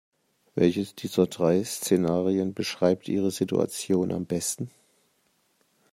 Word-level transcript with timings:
Welches 0.55 0.95
dieser 0.95 1.27
drei 1.27 1.63
Szenarien 1.63 2.55
beschreibt 2.55 3.07
Ihre 3.07 3.29
Situation 3.29 4.11
am 4.11 4.25
besten? 4.25 4.71